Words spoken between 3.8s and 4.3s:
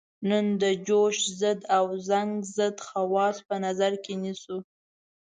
کې